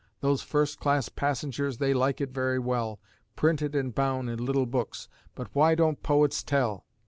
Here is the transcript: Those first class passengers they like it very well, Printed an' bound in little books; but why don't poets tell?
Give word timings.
Those 0.21 0.41
first 0.41 0.79
class 0.79 1.09
passengers 1.09 1.77
they 1.77 1.93
like 1.93 2.19
it 2.21 2.31
very 2.31 2.57
well, 2.57 2.99
Printed 3.35 3.75
an' 3.75 3.91
bound 3.91 4.31
in 4.31 4.43
little 4.43 4.65
books; 4.65 5.07
but 5.35 5.53
why 5.53 5.75
don't 5.75 6.01
poets 6.01 6.41
tell? 6.41 6.87